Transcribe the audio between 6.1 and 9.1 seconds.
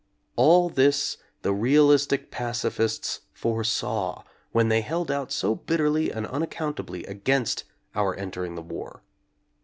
and unaccountably against our entering the war.